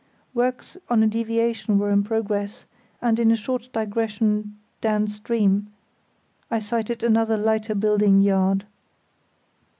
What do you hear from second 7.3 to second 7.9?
lighter